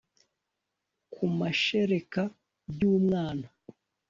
ku 1.13 1.23
mashereka 1.39 2.21
byu 2.71 2.91
mwana 3.05 3.47